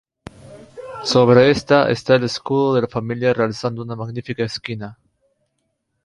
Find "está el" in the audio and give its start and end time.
1.91-2.23